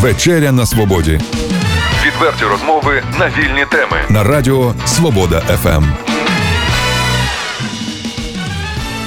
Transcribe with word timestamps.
Вечеря 0.00 0.52
на 0.52 0.66
свободі. 0.66 1.20
Відверті 2.06 2.44
розмови 2.44 3.02
на 3.18 3.26
вільні 3.28 3.64
теми 3.70 3.96
на 4.08 4.24
Радіо 4.24 4.74
Свобода 4.86 5.40
ФМ. 5.40 5.84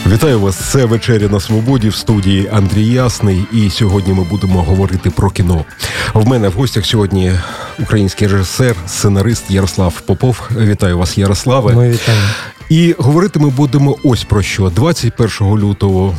Вітаю 0.08 0.40
вас. 0.40 0.72
Це 0.72 0.86
вечеря 0.86 1.28
на 1.28 1.40
свободі 1.40 1.90
в 1.90 1.96
студії 1.96 2.50
Андрій 2.54 2.86
Ясний. 2.86 3.46
І 3.52 3.70
сьогодні 3.70 4.14
ми 4.14 4.24
будемо 4.24 4.64
говорити 4.64 5.10
про 5.10 5.30
кіно. 5.30 5.66
В 6.14 6.28
мене 6.28 6.50
в 6.50 6.54
гостях 6.54 6.86
сьогодні 6.86 7.34
український 7.80 8.28
режисер, 8.28 8.76
сценарист 8.88 9.44
Ярослав 9.50 10.02
Попов. 10.02 10.50
Вітаю 10.58 10.98
вас, 10.98 11.18
Ярославе. 11.18 11.74
Ми 11.74 11.90
вітаємо. 11.90 12.26
І 12.70 12.96
говорити 13.00 13.40
ми 13.40 13.50
будемо 13.50 13.98
ось 14.04 14.24
про 14.24 14.42
що. 14.42 14.70
21 14.70 15.58
лютого 15.58 16.16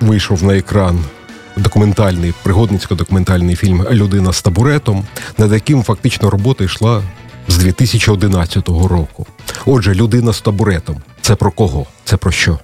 вийшов 0.00 0.42
на 0.42 0.56
екран 0.56 1.04
документальний 1.56 2.34
пригодницько-документальний 2.42 3.56
фільм 3.56 3.86
Людина 3.90 4.32
з 4.32 4.42
табуретом, 4.42 5.04
над 5.38 5.52
яким 5.52 5.82
фактично 5.82 6.30
робота 6.30 6.64
йшла 6.64 7.02
з 7.48 7.58
2011 7.58 8.68
року. 8.68 9.26
Отже, 9.66 9.94
людина 9.94 10.32
з 10.32 10.40
табуретом. 10.40 10.96
Це 11.20 11.36
про 11.36 11.50
кого? 11.50 11.86
Це 12.04 12.16
про 12.16 12.30
що? 12.30 12.58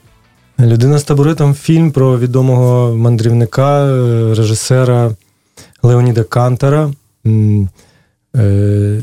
Людина 0.60 0.98
з 0.98 1.04
табуретом 1.04 1.54
фільм 1.54 1.90
про 1.90 2.18
відомого 2.18 2.96
мандрівника, 2.96 3.86
е, 3.86 4.34
режисера 4.34 5.10
Леоніда 5.82 6.24
Кантера. 6.24 6.90
Е, 8.36 9.02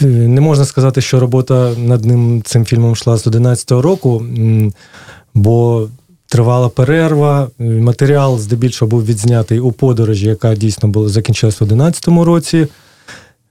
не 0.00 0.40
можна 0.40 0.64
сказати, 0.64 1.00
що 1.00 1.20
робота 1.20 1.74
над 1.78 2.04
ним 2.04 2.42
цим 2.44 2.64
фільмом 2.64 2.92
йшла 2.92 3.16
з 3.16 3.26
11 3.26 3.80
року, 3.82 4.24
бо 5.34 5.88
тривала 6.28 6.68
перерва. 6.68 7.48
Матеріал 7.58 8.38
здебільшого 8.38 8.88
був 8.88 9.04
відзнятий 9.04 9.60
у 9.60 9.72
подорожі, 9.72 10.26
яка 10.26 10.54
дійсно 10.54 10.88
була 10.88 11.08
закінчилась 11.08 11.60
в 11.60 11.64
2011 11.64 12.08
році. 12.26 12.66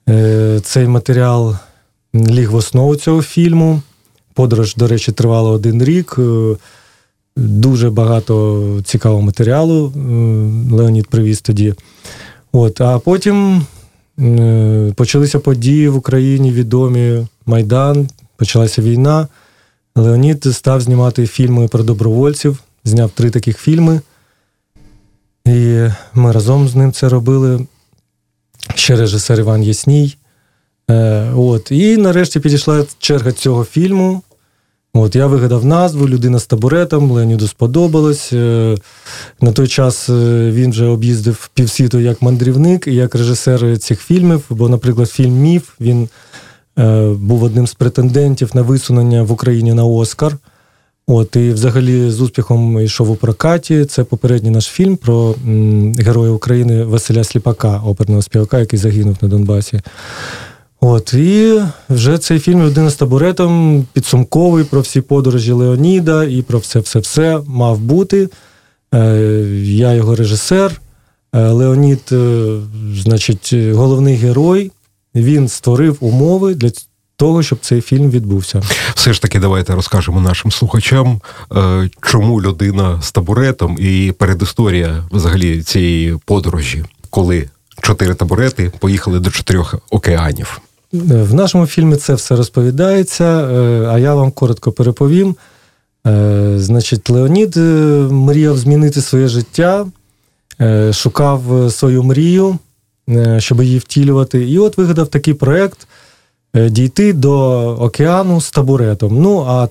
Е, 0.08 0.60
цей 0.64 0.86
матеріал 0.86 1.56
ліг 2.14 2.50
в 2.50 2.54
основу 2.54 2.96
цього 2.96 3.22
фільму. 3.22 3.82
Подорож, 4.34 4.74
до 4.74 4.88
речі, 4.88 5.12
тривала 5.12 5.50
один 5.50 5.84
рік. 5.84 6.16
Дуже 7.36 7.90
багато 7.90 8.64
цікавого 8.84 9.22
матеріалу 9.22 9.92
Леонід 10.72 11.08
привіз 11.08 11.40
тоді. 11.40 11.74
От, 12.52 12.80
А 12.80 12.98
потім 12.98 13.66
Е, 14.20 14.92
почалися 14.96 15.38
події 15.38 15.88
в 15.88 15.96
Україні 15.96 16.52
відомі 16.52 17.26
Майдан, 17.46 18.08
почалася 18.36 18.82
війна. 18.82 19.28
Леонід 19.96 20.44
став 20.44 20.80
знімати 20.80 21.26
фільми 21.26 21.68
про 21.68 21.82
добровольців, 21.82 22.58
зняв 22.88 23.10
три 23.10 23.30
таких 23.30 23.58
фільми. 23.58 24.00
І 25.44 25.86
ми 26.14 26.32
разом 26.32 26.68
з 26.68 26.74
ним 26.74 26.92
це 26.92 27.08
робили. 27.08 27.66
Ще 28.74 28.96
режисер 28.96 29.40
Іван 29.40 29.62
Ясній. 29.62 30.16
Е, 30.90 31.30
от. 31.36 31.72
І 31.72 31.96
нарешті 31.96 32.40
підійшла 32.40 32.84
черга 32.98 33.32
цього 33.32 33.64
фільму. 33.64 34.22
От 34.94 35.16
Я 35.16 35.26
вигадав 35.26 35.64
назву 35.64 36.08
Людина 36.08 36.38
з 36.38 36.46
табуретом, 36.46 37.10
Леоніду 37.10 37.48
сподобалось. 37.48 38.32
Е, 38.32 38.76
на 39.40 39.52
той 39.52 39.68
час 39.68 40.08
е, 40.08 40.50
він 40.50 40.70
вже 40.70 40.86
об'їздив 40.86 41.50
півсвіту 41.54 42.00
як 42.00 42.22
мандрівник 42.22 42.86
і 42.86 42.94
як 42.94 43.14
режисер 43.14 43.78
цих 43.78 44.00
фільмів. 44.00 44.44
Бо, 44.50 44.68
наприклад, 44.68 45.10
фільм 45.10 45.32
Міф 45.32 45.68
він 45.80 46.08
е, 46.78 47.08
був 47.08 47.42
одним 47.42 47.66
з 47.66 47.74
претендентів 47.74 48.50
на 48.54 48.62
висунення 48.62 49.22
в 49.22 49.32
Україні 49.32 49.74
на 49.74 49.84
Оскар. 49.84 50.36
От, 51.10 51.36
І 51.36 51.50
взагалі 51.50 52.10
з 52.10 52.20
успіхом 52.20 52.80
йшов 52.80 53.10
у 53.10 53.16
прокаті. 53.16 53.84
Це 53.84 54.04
попередній 54.04 54.50
наш 54.50 54.66
фільм 54.66 54.96
про 54.96 55.34
м, 55.46 55.94
героя 55.94 56.30
України 56.30 56.84
Василя 56.84 57.24
Сліпака, 57.24 57.82
оперного 57.86 58.22
співака, 58.22 58.58
який 58.58 58.78
загинув 58.78 59.16
на 59.20 59.28
Донбасі. 59.28 59.80
От, 60.80 61.14
І 61.14 61.60
вже 61.90 62.18
цей 62.18 62.38
фільм 62.38 62.62
Людина 62.62 62.90
з 62.90 62.96
табуретом 62.96 63.84
підсумковий 63.92 64.64
про 64.64 64.80
всі 64.80 65.00
подорожі 65.00 65.52
Леоніда 65.52 66.24
і 66.24 66.42
про 66.42 66.58
все-все-все 66.58 67.40
мав 67.46 67.78
бути. 67.78 68.28
Е, 68.94 69.18
я 69.62 69.94
його 69.94 70.14
режисер. 70.14 70.80
Е, 71.32 71.48
Леонід, 71.48 72.02
е, 72.12 72.44
значить, 72.94 73.54
головний 73.54 74.14
герой. 74.14 74.70
Він 75.14 75.48
створив 75.48 75.96
умови 76.00 76.54
для 76.54 76.70
того, 77.18 77.42
щоб 77.42 77.58
цей 77.60 77.80
фільм 77.80 78.10
відбувся. 78.10 78.62
Все 78.94 79.12
ж 79.12 79.22
таки, 79.22 79.38
давайте 79.38 79.74
розкажемо 79.74 80.20
нашим 80.20 80.50
слухачам, 80.50 81.20
чому 82.02 82.42
людина 82.42 83.02
з 83.02 83.12
табуретом 83.12 83.76
і 83.80 84.12
передісторія 84.18 85.04
взагалі 85.10 85.62
цієї 85.62 86.16
подорожі, 86.24 86.84
коли 87.10 87.48
чотири 87.82 88.14
табурети 88.14 88.72
поїхали 88.78 89.20
до 89.20 89.30
чотирьох 89.30 89.74
океанів. 89.90 90.60
В 90.92 91.34
нашому 91.34 91.66
фільмі 91.66 91.96
це 91.96 92.14
все 92.14 92.36
розповідається, 92.36 93.24
е, 93.24 93.86
а 93.88 93.98
я 93.98 94.14
вам 94.14 94.30
коротко 94.30 94.72
переповім. 94.72 95.36
Е, 96.06 96.54
значить, 96.56 97.10
Леонід 97.10 97.56
е, 97.56 97.60
мріяв 98.10 98.58
змінити 98.58 99.02
своє 99.02 99.28
життя, 99.28 99.86
шукав 100.92 101.72
свою 101.72 102.02
мрію, 102.02 102.58
щоб 103.38 103.62
її 103.62 103.78
втілювати. 103.78 104.48
І 104.48 104.58
от 104.58 104.78
вигадав 104.78 105.08
такий 105.08 105.34
проєкт 105.34 105.88
дійти 106.54 107.12
до 107.12 107.40
океану 107.80 108.40
з 108.40 108.50
табуретом. 108.50 109.22
Ну, 109.22 109.44
а 109.48 109.68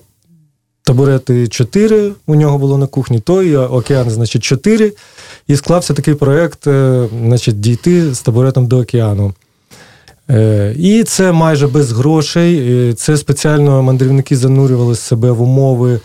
табурети 0.82 1.48
4 1.48 2.12
у 2.26 2.34
нього 2.34 2.58
було 2.58 2.78
на 2.78 2.86
кухні, 2.86 3.20
той 3.20 3.56
океан, 3.56 4.10
значить, 4.10 4.44
4. 4.44 4.92
І 5.48 5.56
склався 5.56 5.94
такий 5.94 6.14
проєкт, 6.14 6.64
значить, 7.24 7.60
дійти 7.60 8.14
з 8.14 8.20
табуретом 8.20 8.66
до 8.66 8.78
океану. 8.78 9.34
Е, 10.30 10.74
і 10.78 11.04
це 11.04 11.32
майже 11.32 11.66
без 11.66 11.92
грошей. 11.92 12.94
Це 12.94 13.16
спеціально 13.16 13.82
мандрівники 13.82 14.36
занурювали 14.36 14.94
себе 14.94 15.30
в 15.30 15.42
умови 15.42 16.00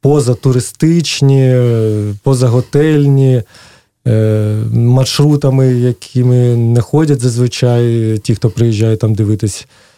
позатуристичні, 0.00 1.56
позаготельні, 2.22 3.42
е, 4.06 4.56
маршрутами, 4.72 5.66
якими 5.66 6.56
не 6.56 6.80
ходять 6.80 7.20
зазвичай 7.20 8.18
ті, 8.18 8.34
хто 8.34 8.50
приїжджає 8.50 8.96
там 8.96 9.14
дивитись 9.14 9.66
е, 9.66 9.93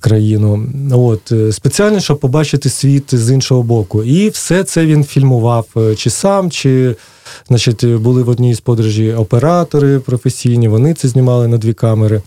країну. 0.00 0.66
От, 0.92 1.32
Спеціально, 1.54 2.00
щоб 2.00 2.20
побачити 2.20 2.70
світ 2.70 3.14
з 3.14 3.30
іншого 3.30 3.62
боку. 3.62 4.04
І 4.04 4.28
все 4.28 4.64
це 4.64 4.86
він 4.86 5.04
фільмував 5.04 5.66
чи 5.96 6.10
сам, 6.10 6.50
чи 6.50 6.96
значить, 7.48 7.86
були 7.86 8.22
в 8.22 8.28
одній 8.28 8.54
з 8.54 8.60
подорожі 8.60 9.12
оператори 9.12 9.98
професійні, 9.98 10.68
вони 10.68 10.94
це 10.94 11.08
знімали 11.08 11.48
на 11.48 11.58
дві 11.58 11.72
камери. 11.72 12.22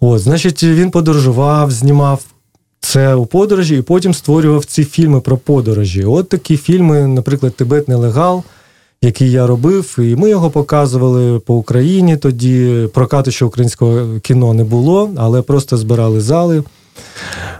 От, 0.00 0.20
Значить, 0.20 0.62
він 0.62 0.90
подорожував, 0.90 1.70
знімав 1.70 2.22
це 2.80 3.14
у 3.14 3.26
подорожі 3.26 3.76
і 3.76 3.82
потім 3.82 4.14
створював 4.14 4.64
ці 4.64 4.84
фільми 4.84 5.20
про 5.20 5.36
подорожі. 5.36 6.04
От 6.04 6.28
такі 6.28 6.56
фільми, 6.56 7.06
наприклад, 7.06 7.56
Тибет 7.56 7.88
Нелегал, 7.88 8.42
який 9.02 9.30
я 9.30 9.46
робив, 9.46 9.96
і 9.98 10.16
ми 10.16 10.30
його 10.30 10.50
показували 10.50 11.38
по 11.38 11.54
Україні. 11.54 12.16
Тоді 12.16 12.88
прокату 12.94 13.30
ще 13.30 13.44
українського 13.44 14.20
кіно 14.20 14.54
не 14.54 14.64
було, 14.64 15.10
але 15.16 15.42
просто 15.42 15.76
збирали 15.76 16.20
зали. 16.20 16.62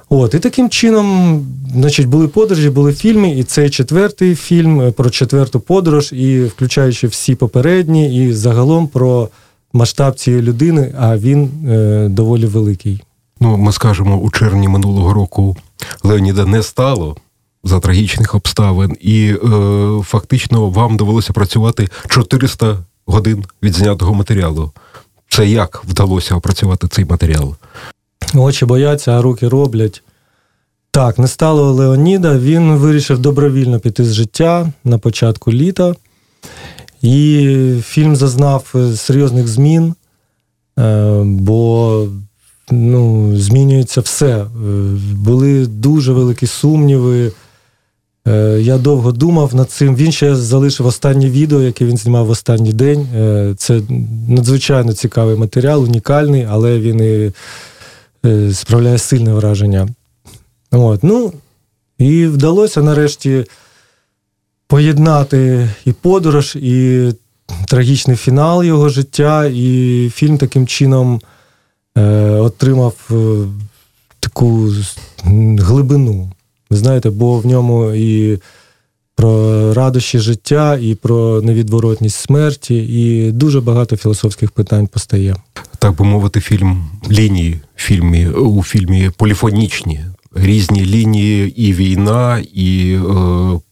От, 0.09 0.35
І 0.35 0.39
таким 0.39 0.71
чином, 0.71 1.47
значить, 1.73 2.07
були 2.07 2.29
подорожі, 2.29 2.71
були 2.71 2.93
фільми, 2.93 3.31
і 3.31 3.45
цей 3.45 3.71
четвертий 3.71 4.35
фільм 4.35 4.93
про 4.93 5.11
четверту 5.11 5.61
подорож, 5.61 6.13
і 6.13 6.45
включаючи 6.45 7.07
всі 7.07 7.35
попередні, 7.35 8.27
і 8.27 8.33
загалом 8.33 8.89
про 8.89 9.29
масштаб 9.73 10.15
цієї 10.15 10.43
людини, 10.43 10.95
а 10.99 11.17
він 11.17 11.51
е, 11.69 12.09
доволі 12.09 12.47
великий. 12.47 13.03
Ну, 13.41 13.57
ми 13.57 13.73
скажемо, 13.73 14.17
у 14.17 14.31
червні 14.31 14.69
минулого 14.69 15.13
року 15.13 15.57
Леоніда 16.03 16.45
не 16.45 16.63
стало 16.63 17.17
за 17.65 17.81
трагічних 17.81 18.35
обставин, 18.35 18.97
і 19.01 19.27
е, 19.29 19.39
фактично 20.05 20.71
вам 20.71 20.97
довелося 20.97 21.33
працювати 21.33 21.89
400 22.09 22.79
годин 23.07 23.45
відзнятого 23.63 24.15
матеріалу. 24.15 24.73
Це 25.29 25.47
як 25.47 25.85
вдалося 25.85 26.35
опрацювати 26.35 26.89
цей 26.89 27.05
матеріал? 27.05 27.55
Очі 28.35 28.65
бояться, 28.65 29.13
а 29.13 29.23
руки 29.23 29.49
роблять. 29.49 30.03
Так, 30.91 31.19
не 31.19 31.29
стало 31.29 31.73
Леоніда. 31.73 32.39
Він 32.39 32.77
вирішив 32.77 33.19
добровільно 33.19 33.81
піти 33.81 34.05
з 34.05 34.15
життя 34.15 34.73
на 34.85 34.99
початку 34.99 35.53
літа. 35.53 35.95
І 37.03 37.81
фільм 37.85 38.17
зазнав 38.17 38.73
е, 38.75 38.93
серйозних 38.97 39.49
змін, 39.49 39.95
е, 40.79 41.23
бо 41.25 42.09
ну, 42.71 43.37
змінюється 43.37 44.01
все. 44.01 44.37
Е, 44.37 44.47
були 45.13 45.67
дуже 45.67 46.13
великі 46.13 46.47
сумніви. 46.47 47.33
Я 48.59 48.79
довго 48.79 49.13
думав 49.13 49.55
над 49.55 49.71
цим. 49.71 49.97
Він 49.97 50.13
ще 50.13 50.37
залишив 50.37 50.87
останнє 50.87 51.31
відео, 51.31 51.63
яке 51.63 51.85
він 51.85 51.97
знімав 51.97 52.27
в 52.27 52.31
останній 52.31 52.73
день. 52.73 53.09
Це 53.59 53.81
надзвичайно 54.29 54.93
цікавий 54.93 55.37
матеріал, 55.37 55.83
унікальний, 55.83 56.47
але 56.51 56.79
він 56.79 57.01
і 57.01 57.33
справляє 58.53 58.99
сильне 58.99 59.33
враження. 59.33 59.89
От, 60.71 61.05
ну, 61.05 61.33
І 61.99 62.27
вдалося 62.27 62.83
нарешті 62.83 63.45
поєднати 64.67 65.69
і 65.85 65.93
подорож, 65.93 66.57
і 66.57 67.09
трагічний 67.69 68.17
фінал 68.17 68.65
його 68.65 68.89
життя, 68.89 69.47
і 69.47 70.11
фільм 70.15 70.39
таким 70.39 70.67
чином 70.67 71.21
е, 71.99 72.03
отримав 72.25 72.95
е, 73.11 73.15
таку 74.21 74.73
глибину. 75.59 76.33
Ви 76.71 76.77
знаєте, 76.77 77.11
бо 77.11 77.39
в 77.39 77.47
ньому 77.47 77.91
і 77.95 78.39
про 79.17 79.75
радощі 79.75 80.19
життя, 80.19 80.79
і 80.83 80.95
про 80.95 81.43
невідворотність 81.43 82.17
смерті, 82.17 82.77
і 82.77 83.33
дуже 83.33 83.61
багато 83.61 83.97
філософських 83.97 84.51
питань 84.51 84.87
постає. 84.87 85.37
Так 85.79 85.97
би 85.97 86.05
мовити, 86.05 86.41
фільм 86.41 86.85
лінії 87.11 87.61
фільмі 87.77 88.27
у 88.27 88.63
фільмі 88.63 89.11
поліфонічні. 89.17 90.05
Різні 90.35 90.87
лінії, 90.87 91.69
і 91.69 91.73
війна, 91.73 92.45
і 92.55 92.95
е, 92.95 93.01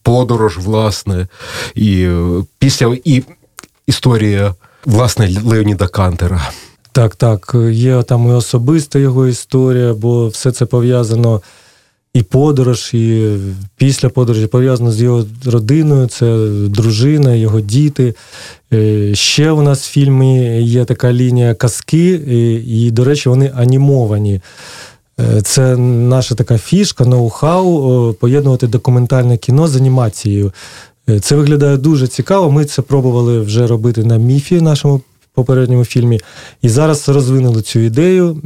подорож, 0.02 0.58
власне, 0.58 1.28
і 1.74 2.02
е, 2.02 2.44
після 2.58 2.96
і 3.04 3.22
історія 3.86 4.54
власне 4.84 5.36
Леоніда 5.44 5.86
Кантера. 5.86 6.50
Так, 6.92 7.16
так. 7.16 7.56
Є 7.70 8.02
там 8.02 8.28
і 8.28 8.32
особиста 8.32 8.98
його 8.98 9.26
історія, 9.26 9.94
бо 9.94 10.28
все 10.28 10.52
це 10.52 10.66
пов'язано 10.66 11.40
і 12.14 12.22
подорож, 12.22 12.90
і 12.94 13.36
після 13.76 14.08
подорожі 14.08 14.46
пов'язано 14.46 14.92
з 14.92 15.02
його 15.02 15.24
родиною, 15.44 16.06
це 16.06 16.48
дружина, 16.68 17.34
його 17.34 17.60
діти. 17.60 18.14
Е, 18.72 19.14
ще 19.14 19.50
у 19.50 19.62
нас 19.62 19.82
в 19.82 19.90
фільмі 19.90 20.62
є 20.62 20.84
така 20.84 21.12
лінія 21.12 21.54
казки, 21.54 22.10
і, 22.66 22.90
до 22.90 23.04
речі, 23.04 23.28
вони 23.28 23.52
анімовані. 23.56 24.40
Е, 25.20 25.42
це 25.42 25.76
наша 25.76 26.34
така 26.34 26.58
фішка, 26.58 27.04
ноу-хау 27.04 28.12
поєднувати 28.14 28.66
документальне 28.66 29.36
кіно 29.36 29.68
з 29.68 29.76
анімацією. 29.76 30.52
Е, 31.08 31.20
це 31.20 31.36
виглядає 31.36 31.76
дуже 31.76 32.06
цікаво. 32.06 32.50
Ми 32.50 32.64
це 32.64 32.82
пробували 32.82 33.40
вже 33.40 33.66
робити 33.66 34.04
на 34.04 34.16
міфі, 34.16 34.60
нашому 34.60 35.00
попередньому 35.34 35.84
фільмі. 35.84 36.20
І 36.62 36.68
зараз 36.68 37.08
розвинули 37.08 37.62
цю 37.62 37.78
ідею. 37.78 38.36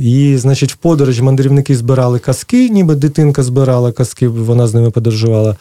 І, 0.00 0.36
значить, 0.36 0.72
в 0.72 0.76
подорожі 0.76 1.22
мандрівники 1.22 1.76
збирали 1.76 2.18
казки, 2.18 2.68
ніби 2.68 2.94
дитинка 2.94 3.42
збирала 3.42 3.92
казки, 3.92 4.28
вона 4.28 4.66
з 4.66 4.74
ними 4.74 4.90
подорожувала. 4.90 5.56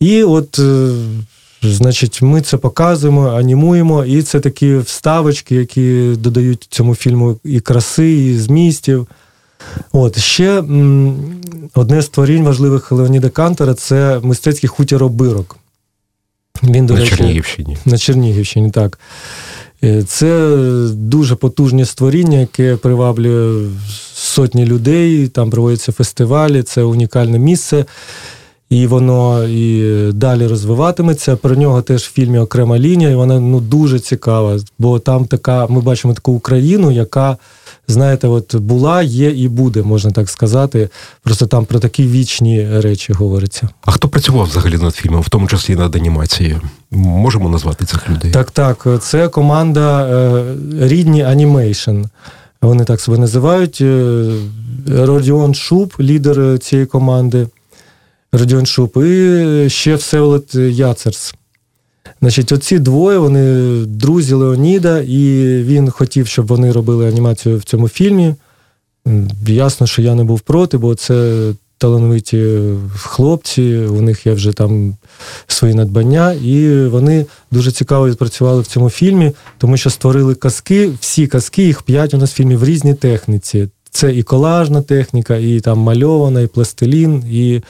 І 0.00 0.22
от. 0.22 0.58
Е, 0.58 0.92
значить, 1.62 2.22
ми 2.22 2.40
це 2.40 2.56
показуємо, 2.56 3.28
анімуємо, 3.28 4.04
і 4.04 4.22
це 4.22 4.40
такі 4.40 4.76
вставочки, 4.76 5.54
які 5.54 6.14
додають 6.18 6.66
цьому 6.70 6.94
фільму 6.94 7.38
і 7.44 7.60
краси, 7.60 8.12
і 8.12 8.38
змістів. 8.38 9.06
От 9.92 10.18
ще 10.18 10.64
одне 11.74 12.02
з 12.02 12.08
творінь 12.08 12.44
важливих 12.44 12.92
Леоніда 12.92 13.28
Кантера 13.28 13.74
це 13.74 14.20
мистецький 14.22 14.68
хутір 14.68 15.04
обирок. 15.04 15.56
Він, 16.62 16.86
до 16.86 16.94
На 16.94 17.00
речі, 17.00 17.16
Чернігівщині. 17.16 17.76
На 17.84 17.98
Чернігівщині, 17.98 18.70
так. 18.70 18.98
Е, 19.84 20.02
це 20.02 20.56
дуже 20.92 21.34
потужне 21.34 21.84
створіння, 21.84 22.38
яке 22.38 22.76
приваблює 22.76 23.68
сотні 24.14 24.66
людей. 24.66 25.28
Там 25.28 25.50
проводяться 25.50 25.92
фестивалі, 25.92 26.62
це 26.62 26.82
унікальне 26.82 27.38
місце. 27.38 27.84
І 28.70 28.86
воно 28.86 29.44
і 29.48 29.92
далі 30.12 30.46
розвиватиметься. 30.46 31.36
Про 31.36 31.56
нього 31.56 31.82
теж 31.82 32.02
в 32.02 32.12
фільмі 32.12 32.38
окрема 32.38 32.78
лінія, 32.78 33.10
і 33.10 33.14
вона 33.14 33.40
ну 33.40 33.60
дуже 33.60 34.00
цікава. 34.00 34.58
Бо 34.78 34.98
там 34.98 35.24
така, 35.24 35.66
ми 35.66 35.80
бачимо 35.80 36.14
таку 36.14 36.32
Україну, 36.32 36.90
яка 36.90 37.36
знаєте, 37.88 38.28
от 38.28 38.54
була, 38.56 39.02
є 39.02 39.30
і 39.30 39.48
буде, 39.48 39.82
можна 39.82 40.10
так 40.10 40.30
сказати. 40.30 40.88
Просто 41.22 41.46
там 41.46 41.64
про 41.64 41.78
такі 41.78 42.06
вічні 42.06 42.80
речі 42.80 43.12
говориться. 43.12 43.68
А 43.84 43.90
хто 43.90 44.08
працював 44.08 44.46
взагалі 44.46 44.76
над 44.76 44.94
фільмом, 44.94 45.20
в 45.20 45.28
тому 45.28 45.48
числі 45.48 45.76
над 45.76 45.96
анімацією? 45.96 46.60
Можемо 46.90 47.48
назвати 47.48 47.84
цих 47.84 48.10
людей? 48.10 48.30
Так, 48.30 48.50
так. 48.50 48.86
Це 49.00 49.28
команда 49.28 50.06
е, 50.06 50.44
Рідні 50.80 51.22
Animation. 51.22 52.02
Вони 52.62 52.84
так 52.84 53.00
себе 53.00 53.18
називають. 53.18 53.78
Е, 53.80 54.24
Родіон 54.88 55.54
Шуб, 55.54 55.94
лідер 56.00 56.58
цієї 56.58 56.86
команди. 56.86 57.48
Родіон 58.32 58.66
Шуб, 58.66 58.96
і 58.96 59.70
ще 59.70 59.94
Всеволод 59.94 60.54
Яцерс. 60.54 61.34
Значить, 62.22 62.52
оці 62.52 62.78
двоє 62.78 63.18
вони 63.18 63.74
друзі 63.86 64.34
Леоніда, 64.34 65.00
і 65.00 65.42
він 65.62 65.90
хотів, 65.90 66.26
щоб 66.26 66.46
вони 66.46 66.72
робили 66.72 67.08
анімацію 67.08 67.58
в 67.58 67.64
цьому 67.64 67.88
фільмі. 67.88 68.34
Ясно, 69.46 69.86
що 69.86 70.02
я 70.02 70.14
не 70.14 70.24
був 70.24 70.40
проти, 70.40 70.78
бо 70.78 70.94
це 70.94 71.46
талановиті 71.78 72.60
хлопці, 72.96 73.76
у 73.76 74.00
них 74.00 74.26
є 74.26 74.32
вже 74.32 74.52
там 74.52 74.96
свої 75.46 75.74
надбання, 75.74 76.32
і 76.32 76.86
вони 76.86 77.26
дуже 77.50 77.72
цікаво 77.72 78.08
відпрацювали 78.08 78.60
в 78.60 78.66
цьому 78.66 78.90
фільмі, 78.90 79.32
тому 79.58 79.76
що 79.76 79.90
створили 79.90 80.34
казки, 80.34 80.90
всі 81.00 81.26
казки, 81.26 81.62
їх 81.62 81.82
п'ять 81.82 82.14
у 82.14 82.18
нас 82.18 82.32
в 82.32 82.34
фільмі 82.34 82.56
в 82.56 82.64
різній 82.64 82.94
техніці. 82.94 83.68
Це 83.90 84.14
і 84.14 84.22
колажна 84.22 84.82
техніка, 84.82 85.36
і 85.36 85.60
там 85.60 85.78
мальована, 85.78 86.40
і 86.40 86.46
пластилін, 86.46 87.24
і 87.30 87.62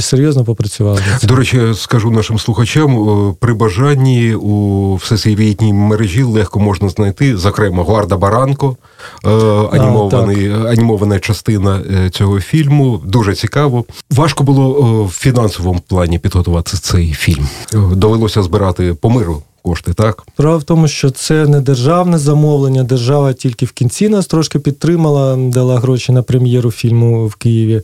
серйозно 0.00 0.44
попрацювали. 0.44 1.02
До 1.22 1.36
речі, 1.36 1.60
скажу 1.74 2.10
нашим 2.10 2.38
слухачам, 2.38 3.34
при 3.40 3.54
бажанні 3.54 4.34
у 4.34 4.94
всесвітній 4.94 5.72
мережі 5.72 6.22
легко 6.22 6.60
можна 6.60 6.88
знайти, 6.88 7.36
зокрема, 7.36 7.84
Гварда 7.84 8.16
Баранко, 8.16 8.76
е, 9.24 9.28
анімований, 9.72 10.50
а, 10.50 10.54
анімована 10.54 11.18
частина 11.18 11.80
е, 11.90 12.10
цього 12.10 12.40
фільму. 12.40 13.00
Дуже 13.04 13.34
цікаво. 13.34 13.84
Важко 14.10 14.44
було 14.44 15.04
в 15.04 15.10
фінансовому 15.10 15.80
плані 15.88 16.18
підготувати 16.18 16.76
цей 16.76 17.12
фільм. 17.12 17.48
Довелося 17.92 18.42
збирати 18.42 18.94
по 18.94 19.10
миру. 19.10 19.42
Кошти, 19.64 19.94
так? 19.94 20.24
Справа 20.34 20.56
в 20.56 20.62
тому, 20.62 20.88
що 20.88 21.10
це 21.10 21.46
не 21.46 21.60
державне 21.60 22.18
замовлення. 22.18 22.82
Держава 22.82 23.32
тільки 23.32 23.66
в 23.66 23.72
кінці 23.72 24.08
нас 24.08 24.26
трошки 24.26 24.58
підтримала, 24.58 25.36
дала 25.36 25.80
гроші 25.80 26.12
на 26.12 26.22
прем'єру 26.22 26.70
фільму 26.70 27.26
в 27.26 27.34
Києві. 27.34 27.82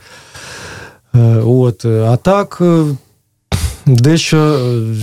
Е, 1.14 1.42
от, 1.46 1.84
А 1.84 2.16
так, 2.16 2.58
е, 2.60 2.84
дещо 3.86 4.36
е, 4.36 4.96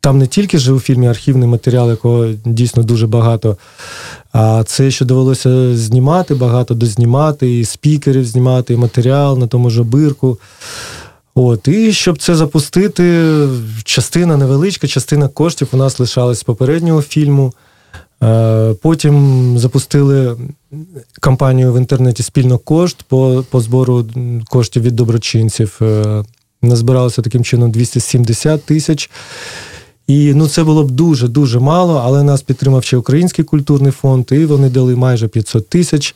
там 0.00 0.18
не 0.18 0.26
тільки 0.26 0.58
же 0.58 0.72
у 0.72 0.80
фільмі 0.80 1.08
архівний 1.08 1.48
матеріал, 1.48 1.90
якого 1.90 2.26
дійсно 2.44 2.82
дуже 2.82 3.06
багато, 3.06 3.56
а 4.32 4.64
це 4.66 4.90
ще 4.90 5.04
довелося 5.04 5.76
знімати, 5.76 6.34
багато 6.34 6.74
дознімати, 6.74 7.58
і 7.58 7.64
спікерів 7.64 8.24
знімати, 8.24 8.74
і 8.74 8.76
матеріал 8.76 9.38
на 9.38 9.46
тому 9.46 9.70
ж 9.70 9.82
бирку. 9.82 10.38
От, 11.34 11.68
І 11.68 11.92
щоб 11.92 12.18
це 12.18 12.34
запустити, 12.34 13.34
частина 13.84 14.36
невеличка, 14.36 14.86
частина 14.86 15.28
коштів 15.28 15.68
у 15.72 15.76
нас 15.76 16.00
лишалась 16.00 16.38
з 16.38 16.44
попереднього 16.44 17.02
фільму. 17.02 17.52
Потім 18.82 19.58
запустили 19.58 20.36
кампанію 21.20 21.72
в 21.72 21.78
інтернеті 21.78 22.22
спільно 22.22 22.58
кошт 22.58 23.02
по 23.02 23.44
по 23.50 23.60
збору 23.60 24.06
коштів 24.48 24.82
від 24.82 24.96
доброчинців. 24.96 25.78
Е, 25.82 26.24
назбиралося 26.62 27.22
таким 27.22 27.44
чином 27.44 27.70
270 27.70 28.64
тисяч. 28.64 29.10
І 30.06 30.34
ну, 30.34 30.48
це 30.48 30.64
було 30.64 30.84
б 30.84 30.90
дуже-дуже 30.90 31.58
мало, 31.58 32.02
але 32.04 32.22
нас 32.22 32.42
підтримав 32.42 32.84
ще 32.84 32.96
Український 32.96 33.44
культурний 33.44 33.92
фонд, 33.92 34.26
і 34.30 34.44
вони 34.44 34.70
дали 34.70 34.96
майже 34.96 35.28
500 35.28 35.68
тисяч. 35.68 36.14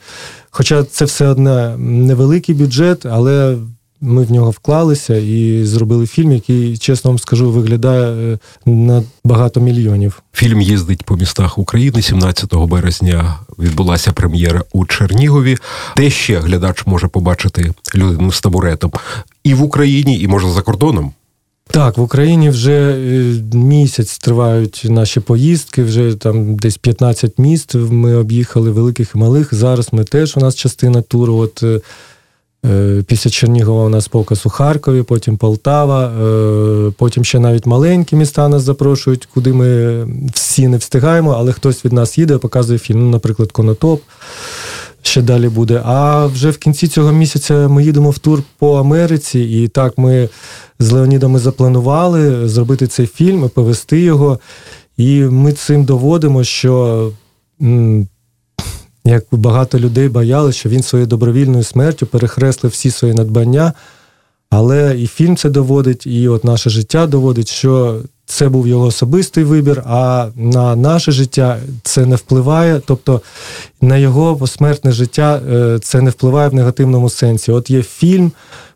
Хоча 0.49 0.83
це 0.83 1.05
все 1.05 1.27
одне 1.27 1.77
невеликий 1.77 2.55
бюджет, 2.55 3.05
але 3.05 3.57
ми 4.01 4.23
в 4.23 4.31
нього 4.31 4.49
вклалися 4.49 5.15
і 5.15 5.65
зробили 5.65 6.07
фільм, 6.07 6.31
який, 6.31 6.77
чесно 6.77 7.11
вам 7.11 7.19
скажу, 7.19 7.51
виглядає 7.51 8.33
е, 8.33 8.39
на 8.65 9.03
багато 9.23 9.59
мільйонів. 9.59 10.21
Фільм 10.33 10.61
їздить 10.61 11.03
по 11.03 11.15
містах 11.15 11.57
України. 11.57 12.01
17 12.01 12.55
березня 12.55 13.39
відбулася 13.59 14.11
прем'єра 14.11 14.63
у 14.71 14.85
Чернігові. 14.85 15.57
Де 15.97 16.09
ще 16.09 16.39
глядач 16.39 16.83
може 16.85 17.07
побачити 17.07 17.73
людину 17.95 18.31
з 18.31 18.41
табуретом 18.41 18.91
і 19.43 19.53
в 19.53 19.63
Україні, 19.63 20.19
і 20.19 20.27
може 20.27 20.49
за 20.49 20.61
кордоном. 20.61 21.13
Так, 21.71 21.97
в 21.97 22.01
Україні 22.01 22.49
вже 22.49 22.71
е, 22.71 23.57
місяць 23.57 24.17
тривають 24.17 24.85
наші 24.89 25.19
поїздки, 25.19 25.83
вже 25.83 26.15
там 26.15 26.55
десь 26.55 26.77
15 26.77 27.39
міст. 27.39 27.75
Ми 27.75 28.15
об'їхали 28.15 28.71
великих 28.71 29.11
і 29.15 29.17
малих. 29.17 29.53
Зараз 29.53 29.93
ми 29.93 30.03
теж 30.03 30.37
у 30.37 30.39
нас 30.39 30.55
частина 30.55 31.01
туру. 31.01 31.35
От 31.35 31.63
е, 31.63 31.81
після 33.07 33.29
Чернігова 33.29 33.85
у 33.85 33.89
нас 33.89 34.07
показ 34.07 34.45
у 34.45 34.49
Харкові, 34.49 35.01
потім 35.01 35.37
Полтава, 35.37 36.05
е, 36.07 36.91
потім 36.97 37.23
ще 37.23 37.39
навіть 37.39 37.65
маленькі 37.65 38.15
міста 38.15 38.47
нас 38.47 38.63
запрошують, 38.63 39.27
куди 39.33 39.53
ми 39.53 40.07
всі 40.33 40.67
не 40.67 40.77
встигаємо, 40.77 41.35
але 41.37 41.51
хтось 41.51 41.85
від 41.85 41.93
нас 41.93 42.17
їде, 42.17 42.37
показує 42.37 42.79
фільм, 42.79 42.99
ну, 42.99 43.09
наприклад, 43.09 43.51
Конотоп. 43.51 44.01
Ще 45.03 45.21
далі 45.21 45.49
буде. 45.49 45.81
А 45.85 46.25
вже 46.25 46.49
в 46.49 46.57
кінці 46.57 46.87
цього 46.87 47.11
місяця 47.11 47.67
ми 47.67 47.83
їдемо 47.83 48.09
в 48.09 48.17
тур 48.17 48.43
по 48.59 48.75
Америці, 48.75 49.39
і 49.39 49.67
так 49.67 49.97
ми 49.97 50.29
з 50.79 50.91
Леонідами 50.91 51.39
запланували 51.39 52.47
зробити 52.49 52.87
цей 52.87 53.07
фільм, 53.07 53.49
повести 53.49 53.99
його. 53.99 54.39
І 54.97 55.21
ми 55.21 55.53
цим 55.53 55.83
доводимо, 55.83 56.43
що 56.43 57.11
як 59.05 59.25
багато 59.31 59.79
людей 59.79 60.09
боялися, 60.09 60.59
що 60.59 60.69
він 60.69 60.83
своєю 60.83 61.07
добровільною 61.07 61.63
смертю 61.63 62.05
перехреслив 62.05 62.71
всі 62.71 62.91
свої 62.91 63.13
надбання. 63.13 63.73
Але 64.49 64.99
і 64.99 65.07
фільм 65.07 65.37
це 65.37 65.49
доводить, 65.49 66.07
і 66.07 66.27
от 66.27 66.43
наше 66.43 66.69
життя 66.69 67.07
доводить, 67.07 67.47
що 67.47 68.01
це 68.25 68.49
був 68.49 68.67
його 68.67 68.85
особистий 68.85 69.43
вибір, 69.43 69.83
а 69.85 70.27
на 70.35 70.75
наше 70.75 71.11
життя 71.11 71.59
це 71.83 72.05
не 72.05 72.15
впливає. 72.15 72.81
Тобто 72.85 73.21
на 73.81 73.97
його 73.97 74.35
посмертне 74.35 74.91
життя 74.91 75.41
е, 75.51 75.79
це 75.79 76.01
не 76.01 76.09
впливає 76.09 76.49
в 76.49 76.53
негативному 76.53 77.09
сенсі. 77.09 77.51
От 77.51 77.69
є 77.69 77.83
фільм 77.83 78.31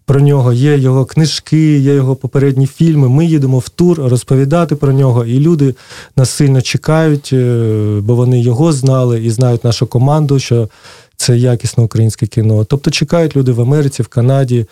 про 0.05 0.21
нього, 0.21 0.53
є 0.53 0.77
його 0.77 1.05
книжки, 1.05 1.79
є 1.79 1.93
його 1.93 2.15
попередні 2.15 2.67
фільми. 2.67 3.09
Ми 3.09 3.25
їдемо 3.25 3.59
в 3.59 3.69
тур 3.69 4.00
розповідати 4.00 4.75
про 4.75 4.93
нього, 4.93 5.25
і 5.25 5.39
люди 5.39 5.75
нас 6.15 6.29
сильно 6.29 6.62
чекають, 6.62 7.29
е, 7.33 8.00
бо 8.01 8.15
вони 8.15 8.41
його 8.41 8.71
знали 8.71 9.24
і 9.24 9.29
знають 9.29 9.63
нашу 9.63 9.88
команду, 9.88 10.39
що 10.39 10.69
це 11.17 11.38
якісне 11.38 11.83
українське 11.83 12.27
кіно. 12.27 12.65
Тобто 12.65 12.91
чекають 12.91 13.35
люди 13.35 13.51
в 13.51 13.62
Америці, 13.62 14.03
в 14.03 14.07
Канаді. 14.07 14.65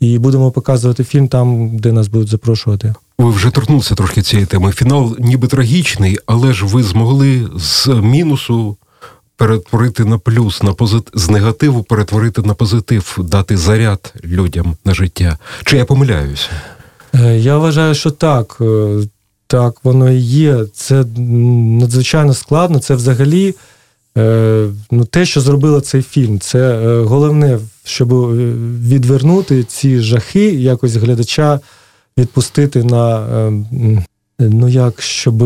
І 0.00 0.18
будемо 0.18 0.50
показувати 0.50 1.04
фільм 1.04 1.28
там, 1.28 1.76
де 1.78 1.92
нас 1.92 2.08
будуть 2.08 2.28
запрошувати. 2.28 2.94
Ви 3.18 3.30
вже 3.30 3.50
торкнулися 3.50 3.94
трошки 3.94 4.22
цієї 4.22 4.46
теми. 4.46 4.72
Фінал 4.72 5.16
ніби 5.18 5.48
трагічний, 5.48 6.18
але 6.26 6.52
ж 6.52 6.66
ви 6.66 6.82
змогли 6.82 7.48
з 7.56 7.86
мінусу 7.88 8.76
перетворити 9.38 10.04
на 10.04 10.18
плюс, 10.18 10.62
на 10.62 10.72
позит... 10.72 11.10
з 11.14 11.30
негативу 11.30 11.82
перетворити 11.82 12.42
на 12.42 12.54
позитив, 12.54 13.16
дати 13.18 13.56
заряд 13.56 14.14
людям 14.24 14.76
на 14.84 14.94
життя. 14.94 15.38
Чи 15.64 15.76
я 15.76 15.84
помиляюся? 15.84 16.48
Е, 17.14 17.38
я 17.38 17.58
вважаю, 17.58 17.94
що 17.94 18.10
так. 18.10 18.56
Е, 18.60 18.98
так, 19.46 19.84
воно 19.84 20.10
і 20.10 20.18
є. 20.18 20.64
Це 20.74 21.04
надзвичайно 21.16 22.34
складно. 22.34 22.78
Це 22.78 22.94
взагалі 22.94 23.54
е, 24.18 24.66
ну, 24.90 25.04
те, 25.04 25.24
що 25.24 25.40
зробило 25.40 25.80
цей 25.80 26.02
фільм. 26.02 26.40
Це 26.40 26.78
головне, 27.06 27.58
щоб 27.84 28.36
відвернути 28.88 29.64
ці 29.64 30.00
жахи, 30.00 30.44
якось 30.44 30.96
глядача 30.96 31.60
відпустити 32.18 32.84
на 32.84 33.26
ну 34.38 34.68
як, 34.68 35.02
щоб 35.02 35.42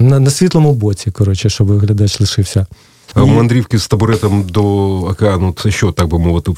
на 0.00 0.20
на 0.20 0.30
світлому 0.30 0.72
боці, 0.72 1.10
коротше, 1.10 1.50
щоб 1.50 1.78
глядач 1.78 2.20
лишився. 2.20 2.66
А 3.14 3.24
мандрівки 3.24 3.78
з 3.78 3.88
табуретом 3.88 4.42
до 4.42 4.64
океану 5.00 5.54
це 5.62 5.70
що, 5.70 5.92
так 5.92 6.08
би 6.08 6.18
мовити, 6.18 6.52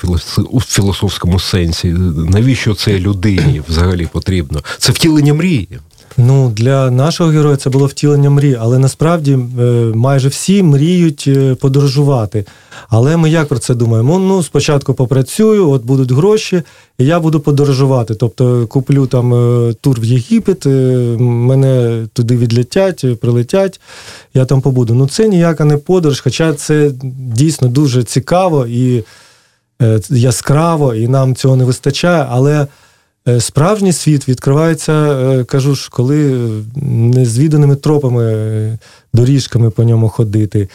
у 0.51 0.61
філософському 0.61 1.41
сенсі? 1.41 1.89
Навіщо 2.17 2.75
це 2.75 2.99
людині 2.99 3.63
взагалі 3.69 4.07
потрібно? 4.13 4.63
Це 4.79 4.93
втілення 4.93 5.35
мрії. 5.35 5.69
Ну, 6.17 6.51
для 6.51 6.91
нашого 6.91 7.31
героя 7.31 7.57
це 7.57 7.71
було 7.71 7.87
втілення 7.87 8.31
мрії, 8.31 8.59
але 8.61 8.79
насправді 8.79 9.33
е, 9.33 9.63
майже 9.95 10.29
всі 10.29 10.63
мріють 10.63 11.25
е, 11.27 11.55
подорожувати. 11.55 12.45
Але 12.89 13.17
ми 13.17 13.31
як 13.31 13.49
про 13.49 13.59
це 13.59 13.75
думаємо? 13.75 14.19
Ну, 14.19 14.43
спочатку 14.43 14.95
попрацюю, 14.95 15.71
от 15.71 15.85
будуть 15.85 16.13
гроші, 16.13 16.63
і 16.99 17.05
я 17.05 17.21
буду 17.21 17.41
подорожувати. 17.41 18.15
Тобто 18.15 18.67
куплю 18.67 19.07
там 19.07 19.35
е, 19.35 19.75
тур 19.81 20.01
в 20.01 20.05
Єгипет, 20.05 20.67
мене 21.21 22.07
туди 22.13 22.37
відлетять, 22.37 23.05
прилетять, 23.21 23.81
я 24.35 24.45
там 24.45 24.61
побуду. 24.61 24.95
Ну, 24.95 25.09
це 25.09 25.29
ніяка 25.29 25.65
не 25.65 25.77
подорож, 25.77 26.21
хоча 26.21 26.55
це 26.55 26.91
дійсно 27.35 27.69
дуже 27.69 28.05
цікаво 28.05 28.67
і 28.67 29.05
яскраво, 30.11 30.95
і 30.95 31.09
нам 31.09 31.35
цього 31.35 31.57
не 31.57 31.65
вистачає. 31.65 32.27
але... 32.31 32.67
Е, 33.29 33.41
справжній 33.41 33.93
світ 33.93 34.29
відкривається, 34.29 34.93
е, 34.93 35.45
кажу 35.45 35.75
ж, 35.75 35.89
коли 35.93 36.49
незвіданими 36.77 37.77
тропами, 37.77 38.25
е, 38.25 38.79
доріжками 39.13 39.71
по 39.71 39.85
ньому 39.85 40.09
ходити. 40.09 40.69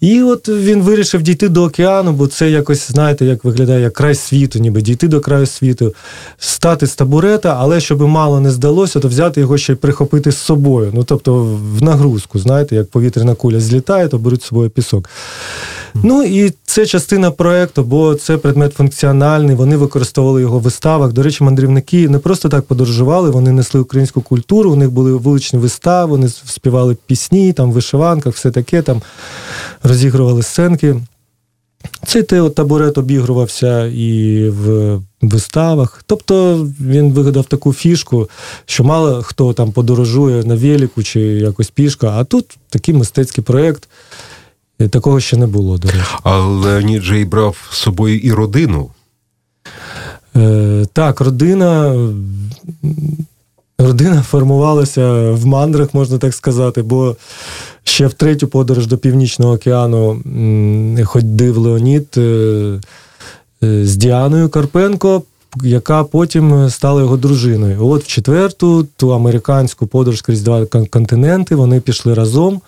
І 0.00 0.22
от 0.22 0.48
він 0.48 0.82
вирішив 0.82 1.22
дійти 1.22 1.48
до 1.48 1.64
океану, 1.64 2.12
бо 2.12 2.26
це 2.26 2.50
якось, 2.50 2.90
знаєте, 2.90 3.24
як 3.24 3.44
виглядає 3.44 3.80
як 3.80 3.92
край 3.92 4.14
світу, 4.14 4.58
ніби 4.58 4.82
дійти 4.82 5.08
до 5.08 5.20
краю 5.20 5.46
світу, 5.46 5.94
стати 6.38 6.86
з 6.86 6.94
табурета, 6.94 7.56
але 7.58 7.80
щоб 7.80 8.00
мало 8.00 8.40
не 8.40 8.50
здалося, 8.50 9.00
то 9.00 9.08
взяти 9.08 9.40
його 9.40 9.58
ще 9.58 9.72
й 9.72 9.76
прихопити 9.76 10.32
з 10.32 10.38
собою. 10.38 10.90
Ну, 10.94 11.04
тобто 11.04 11.58
в 11.76 11.82
нагрузку, 11.82 12.38
знаєте, 12.38 12.76
як 12.76 12.90
повітряна 12.90 13.34
куля 13.34 13.60
злітає, 13.60 14.08
то 14.08 14.18
беруть 14.18 14.42
з 14.42 14.46
собою 14.46 14.70
пісок. 14.70 15.08
Ну 16.02 16.22
і 16.22 16.52
це 16.64 16.86
частина 16.86 17.30
проекту, 17.30 17.84
бо 17.84 18.14
це 18.14 18.36
предмет 18.36 18.74
функціональний. 18.74 19.56
Вони 19.56 19.76
використовували 19.76 20.40
його 20.40 20.58
в 20.58 20.62
виставах. 20.62 21.12
До 21.12 21.22
речі, 21.22 21.44
мандрівники 21.44 22.08
не 22.08 22.18
просто 22.18 22.48
так 22.48 22.64
подорожували, 22.64 23.30
вони 23.30 23.52
несли 23.52 23.80
українську 23.80 24.20
культуру. 24.20 24.72
У 24.72 24.76
них 24.76 24.90
були 24.90 25.12
вуличні 25.12 25.58
вистави, 25.58 26.10
вони 26.10 26.28
співали 26.28 26.96
пісні, 27.06 27.52
там 27.52 27.70
в 27.70 27.74
вишиванках, 27.74 28.34
все 28.34 28.50
таке 28.50 28.82
там 28.82 29.02
розігрували 29.82 30.42
сценки. 30.42 30.96
Цей 32.06 32.22
табурет 32.22 32.98
обігрувався 32.98 33.86
і 33.86 34.48
в 34.48 35.00
виставах. 35.22 36.02
Тобто 36.06 36.66
він 36.80 37.12
вигадав 37.12 37.44
таку 37.44 37.72
фішку, 37.72 38.30
що 38.66 38.84
мало 38.84 39.22
хто 39.22 39.52
там 39.52 39.72
подорожує 39.72 40.44
на 40.44 40.54
велику 40.54 41.02
чи 41.02 41.20
якось 41.20 41.70
пішка, 41.70 42.10
а 42.10 42.24
тут 42.24 42.56
такий 42.68 42.94
мистецький 42.94 43.44
проєкт. 43.44 43.88
Такого 44.88 45.20
ще 45.20 45.36
не 45.36 45.46
було, 45.46 45.78
до 45.78 45.88
речі. 45.88 46.04
А 46.22 46.38
Леонід 46.38 47.02
Джей 47.02 47.24
брав 47.24 47.68
з 47.70 47.76
собою 47.76 48.18
і 48.18 48.32
родину. 48.32 48.90
Е, 50.36 50.86
Так, 50.92 51.20
родина. 51.20 51.94
Родина 53.78 54.22
формувалася 54.22 55.30
в 55.30 55.46
мандрах, 55.46 55.94
можна 55.94 56.18
так 56.18 56.34
сказати, 56.34 56.82
бо 56.82 57.16
ще 57.84 58.06
в 58.06 58.12
третю 58.12 58.48
подорож 58.48 58.86
до 58.86 58.98
Північного 58.98 59.52
океану 59.52 60.22
ходив 61.04 61.58
Леонід 61.58 62.08
е, 62.16 62.20
е, 63.62 63.86
з 63.86 63.96
Діаною 63.96 64.48
Карпенко, 64.48 65.22
яка 65.62 66.04
потім 66.04 66.70
стала 66.70 67.00
його 67.00 67.16
дружиною. 67.16 67.86
От 67.86 68.04
в 68.04 68.06
четверту, 68.06 68.86
ту 68.96 69.10
американську 69.10 69.86
подорож 69.86 70.22
крізь 70.22 70.42
два 70.42 70.66
континенти, 70.66 71.54
вони 71.54 71.80
пішли 71.80 72.14
разом. 72.14 72.60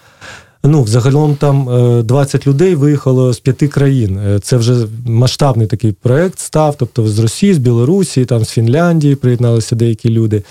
Ну, 0.66 0.82
взагалом 0.82 1.37
там 1.37 1.68
20 2.04 2.46
е, 2.46 2.50
людей 2.50 2.75
виїхало 2.75 3.32
з 3.32 3.40
п'яти 3.40 3.68
країн. 3.68 4.18
Е, 4.18 4.38
це 4.38 4.56
вже 4.56 4.87
масштабний 5.06 5.66
такий 5.66 5.92
проект 5.92 6.38
став. 6.38 6.75
Тобто 6.78 7.08
з 7.08 7.18
Росії, 7.18 7.54
з 7.54 7.58
Білорусі, 7.58 8.25
там 8.25 8.44
з 8.44 8.50
Фінляндії 8.50 9.14
приєдналися 9.14 9.76
деякі 9.76 10.11
люди. 10.11 10.42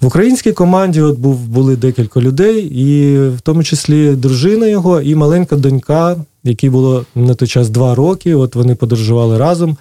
В 0.00 0.06
українській 0.06 0.52
команді 0.52 1.00
от 1.00 1.18
був 1.18 1.38
були 1.38 1.76
декілька 1.76 2.20
людей, 2.20 2.60
і 2.60 3.18
в 3.28 3.40
тому 3.40 3.64
числі 3.64 4.16
дружина 4.16 4.66
його 4.66 5.00
і 5.00 5.14
маленька 5.14 5.56
донька, 5.56 6.16
якій 6.44 6.70
було 6.70 7.04
на 7.14 7.34
той 7.34 7.48
час 7.48 7.70
два 7.70 7.94
роки. 7.94 8.34
От 8.34 8.54
вони 8.54 8.74
подорожували 8.74 9.38
разом. 9.38 9.76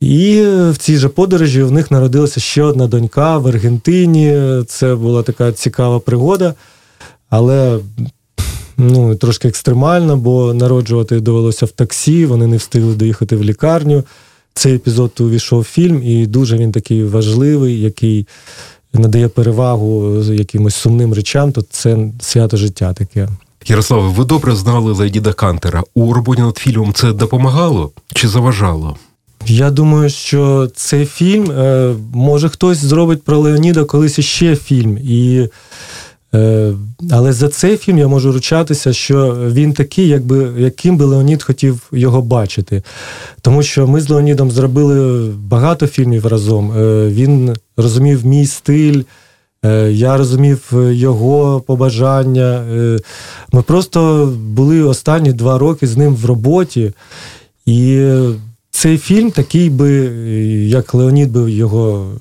І 0.00 0.42
в 0.70 0.76
цій 0.78 0.96
же 0.96 1.08
подорожі 1.08 1.62
в 1.62 1.72
них 1.72 1.90
народилася 1.90 2.40
ще 2.40 2.62
одна 2.62 2.86
донька 2.86 3.38
в 3.38 3.46
Аргентині. 3.46 4.36
Це 4.66 4.94
була 4.94 5.22
така 5.22 5.52
цікава 5.52 6.00
пригода. 6.00 6.54
Але 7.30 7.78
ну, 8.80 9.14
трошки 9.14 9.48
екстремально, 9.48 10.16
бо 10.16 10.54
народжувати 10.54 11.20
довелося 11.20 11.66
в 11.66 11.70
таксі, 11.70 12.26
вони 12.26 12.46
не 12.46 12.56
встигли 12.56 12.94
доїхати 12.94 13.36
в 13.36 13.44
лікарню. 13.44 14.04
Цей 14.54 14.74
епізод 14.74 15.12
увійшов 15.20 15.60
в 15.60 15.64
фільм, 15.64 16.02
і 16.02 16.26
дуже 16.26 16.56
він 16.56 16.72
такий 16.72 17.04
важливий, 17.04 17.80
який 17.80 18.26
надає 18.92 19.28
перевагу 19.28 20.22
якимось 20.22 20.74
сумним 20.74 21.14
речам, 21.14 21.52
то 21.52 21.62
це 21.62 21.98
свято 22.20 22.56
життя 22.56 22.92
таке. 22.92 23.28
Ярославе, 23.66 24.08
ви 24.08 24.24
добре 24.24 24.56
знали 24.56 24.92
Леоніда 24.92 25.32
Кантера. 25.32 25.82
У 25.94 26.12
роботі 26.12 26.42
над 26.42 26.58
фільмом 26.58 26.92
це 26.92 27.12
допомагало 27.12 27.90
чи 28.14 28.28
заважало? 28.28 28.96
Я 29.46 29.70
думаю, 29.70 30.10
що 30.10 30.68
цей 30.74 31.06
фільм 31.06 31.50
е, 31.50 31.94
може 32.12 32.48
хтось 32.48 32.78
зробить 32.78 33.22
про 33.22 33.38
Леоніда 33.38 33.84
колись 33.84 34.18
іще 34.18 34.56
фільм. 34.56 34.98
І 34.98 35.48
Е, 36.34 36.72
але 37.10 37.32
за 37.32 37.48
цей 37.48 37.76
фільм 37.76 37.98
я 37.98 38.08
можу 38.08 38.32
ручатися, 38.32 38.92
що 38.92 39.36
він 39.50 39.72
такий, 39.72 40.08
якби 40.08 40.52
яким 40.58 40.96
би 40.96 41.04
Леонід 41.04 41.42
хотів 41.42 41.82
його 41.92 42.22
бачити. 42.22 42.82
Тому 43.40 43.62
що 43.62 43.86
ми 43.86 44.00
з 44.00 44.10
Леонідом 44.10 44.50
зробили 44.50 45.28
багато 45.30 45.86
фільмів 45.86 46.26
разом. 46.26 46.72
Е, 46.72 47.08
він 47.08 47.56
розумів 47.76 48.26
мій 48.26 48.46
стиль, 48.46 49.02
е, 49.64 49.92
я 49.92 50.16
розумів 50.16 50.72
його 50.90 51.60
побажання. 51.60 52.64
Ми 53.52 53.62
просто 53.62 54.32
були 54.46 54.82
останні 54.82 55.32
два 55.32 55.58
роки 55.58 55.86
з 55.86 55.96
ним 55.96 56.14
в 56.14 56.24
роботі. 56.24 56.92
І 57.66 58.10
цей 58.70 58.98
фільм 58.98 59.30
такий 59.30 59.70
би, 59.70 59.90
як 60.68 60.94
Леонід 60.94 61.32
би 61.32 61.50
його. 61.50 62.12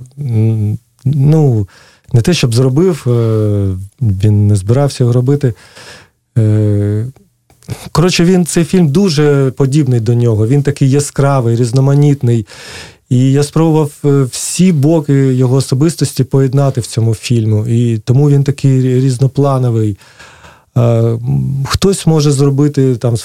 ну, 1.06 1.68
не 2.13 2.22
те, 2.22 2.34
щоб 2.34 2.56
зробив, 2.56 3.06
е, 3.08 3.68
він 4.01 4.48
не 4.48 4.56
збирався 4.56 5.04
його 5.04 5.13
робити. 5.13 5.54
Е, 6.38 7.06
коротше, 7.92 8.25
він 8.25 8.46
цей 8.46 8.63
фільм 8.63 8.88
дуже 8.88 9.51
подібний 9.51 10.00
до 10.00 10.13
нього. 10.13 10.48
Він 10.48 10.63
такий 10.63 10.89
яскравий, 10.89 11.56
різноманітний. 11.56 12.48
І 13.10 13.32
я 13.32 13.44
спробував 13.44 13.92
е, 14.06 14.24
всі 14.24 14.72
боки 14.72 15.13
його 15.13 15.56
особистості 15.56 16.24
поєднати 16.24 16.82
в 16.82 16.88
цьому 16.88 17.16
фільму. 17.16 17.68
І 17.68 17.98
тому 17.98 18.30
він 18.30 18.44
такий 18.44 18.82
різноплановий. 18.82 19.98
Хтось 21.66 22.08
може 22.08 22.32
зробити 22.32 22.96
там, 22.96 23.18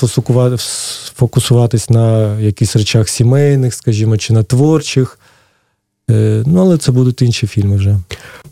сфокусуватись 0.57 1.91
на 1.91 2.39
якихось 2.41 2.77
речах 2.77 3.09
сімейних, 3.09 3.75
скажімо, 3.75 4.17
чи 4.17 4.33
на 4.33 4.43
творчих. 4.43 5.19
Ну, 6.47 6.61
але 6.61 6.79
це 6.79 6.93
будуть 6.93 7.23
інші 7.23 7.47
фільми 7.47 7.77
вже 7.77 7.99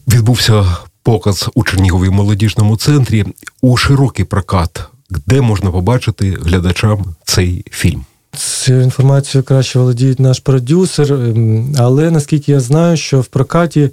відбувся 0.08 0.76
показ 1.02 1.50
у 1.54 1.64
Чернігові 1.64 2.10
молодіжному 2.10 2.76
центрі 2.76 3.24
у 3.62 3.76
широкий 3.76 4.24
прокат, 4.24 4.80
де 5.26 5.40
можна 5.40 5.70
побачити 5.70 6.38
глядачам 6.42 7.04
цей 7.24 7.64
фільм. 7.70 8.04
Цю 8.36 8.80
інформацію 8.80 9.44
краще 9.44 9.78
володіє 9.78 10.14
наш 10.18 10.40
продюсер, 10.40 11.12
ем, 11.12 11.74
але 11.78 12.10
наскільки 12.10 12.52
я 12.52 12.60
знаю, 12.60 12.96
що 12.96 13.20
в 13.20 13.26
прокаті 13.26 13.90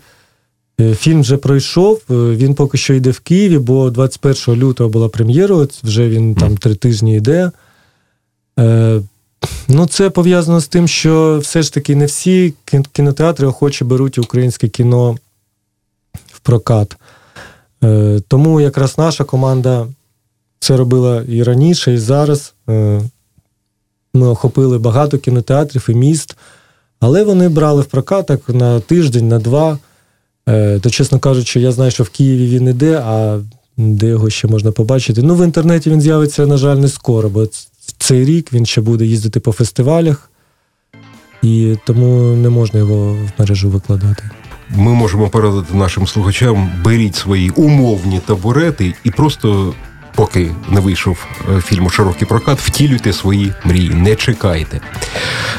е, 0.82 0.96
фільм 0.96 1.22
вже 1.22 1.38
пройшов. 1.38 2.02
Е, 2.10 2.14
він 2.14 2.56
поки 2.56 2.78
що 2.78 2.94
йде 2.94 3.12
в 3.12 3.20
Києві, 3.20 3.58
бо 3.58 3.90
21 3.90 4.64
лютого 4.64 4.90
була 4.90 5.10
прем'єра, 5.10 5.68
вже 5.84 6.10
він 6.10 6.36
там 6.36 6.58
три 6.58 6.76
тижні 6.76 7.16
йде. 7.16 7.52
Е, 9.44 9.48
ну, 9.68 9.88
це 9.88 10.10
пов'язано 10.10 10.60
з 10.60 10.68
тим, 10.68 10.88
що 10.88 11.40
все 11.42 11.62
ж 11.62 11.74
таки 11.74 11.96
не 11.96 12.06
всі 12.06 12.54
кінотеатри 12.92 13.48
охоче 13.48 13.86
беруть 13.86 14.18
українське 14.18 14.68
кіно 14.68 15.18
в 16.28 16.40
прокат. 16.40 16.98
Тому 18.28 18.62
якраз 18.62 18.98
наша 18.98 19.24
команда 19.24 19.88
це 20.60 20.78
робила 20.78 21.24
і 21.28 21.44
раніше, 21.44 21.94
і 21.94 21.98
зараз. 21.98 22.54
Ми 24.14 24.28
охопили 24.28 24.78
багато 24.78 25.18
кінотеатрів 25.18 25.86
і 25.90 25.94
міст, 25.94 26.38
але 27.00 27.24
вони 27.24 27.50
брали 27.50 27.82
в 27.82 27.86
прокат 27.86 28.26
так 28.26 28.50
на 28.50 28.80
тиждень, 28.80 29.28
на 29.28 29.40
два. 29.40 29.78
Е, 30.48 30.80
то, 30.80 30.90
чесно 30.90 31.20
кажучи, 31.20 31.60
я 31.60 31.72
знаю, 31.72 31.92
що 31.92 32.04
в 32.04 32.10
Києві 32.10 32.48
він 32.48 32.68
іде, 32.68 33.02
а 33.06 33.40
де 33.78 34.08
його 34.08 34.30
ще 34.30 34.48
можна 34.48 34.72
побачити. 34.72 35.22
Ну, 35.22 35.36
в 35.36 35.46
інтернеті 35.46 35.90
він 35.90 36.02
з'явиться, 36.02 36.48
на 36.48 36.58
жаль, 36.58 36.76
не 36.76 36.88
скоро, 36.88 37.30
бо 37.30 37.48
цей 37.98 38.26
рік 38.26 38.54
він 38.54 38.66
ще 38.66 38.82
буде 38.82 39.06
їздити 39.06 39.40
по 39.40 39.52
фестивалях, 39.52 40.32
і 41.42 41.76
тому 41.86 42.36
не 42.36 42.50
можна 42.50 42.80
його 42.80 43.14
в 43.14 43.32
мережу 43.40 43.70
викладати. 43.70 44.24
Ми 44.70 44.94
можемо 44.94 45.30
порадити 45.30 45.74
нашим 45.74 46.08
слухачам: 46.08 46.72
беріть 46.84 47.16
свої 47.16 47.50
умовні 47.50 48.20
табурети 48.20 48.94
і 49.04 49.12
просто 49.12 49.74
поки 50.16 50.52
не 50.70 50.80
вийшов 50.80 51.26
е, 51.58 51.62
фільм 51.62 51.86
у 51.86 51.90
широкий 51.90 52.28
прокат, 52.28 52.60
втілюйте 52.60 53.14
свої 53.14 53.54
мрії, 53.64 53.90
не 53.90 54.16
чекайте. 54.16 54.82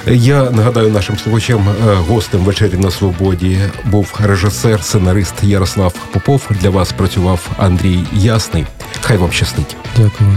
Я 0.06 0.50
нагадаю 0.50 0.90
нашим 0.90 1.18
слухачам, 1.18 1.68
е, 1.68 1.94
гостем 1.94 2.40
вечері 2.40 2.76
на 2.76 2.90
свободі 2.90 3.58
був 3.84 4.14
режисер, 4.22 4.84
сценарист 4.84 5.34
Ярослав 5.42 5.94
Попов. 6.12 6.42
Для 6.50 6.70
вас 6.70 6.92
працював 6.92 7.50
Андрій 7.56 8.04
Ясний. 8.12 8.66
Хай 9.00 9.16
вам 9.16 9.32
щастить. 9.32 9.76
Дякую. 9.96 10.36